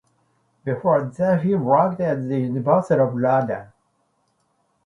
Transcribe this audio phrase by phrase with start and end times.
[0.63, 3.67] Before that he worked at the University of London.